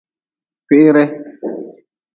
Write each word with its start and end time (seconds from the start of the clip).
Kwihri. 0.65 1.03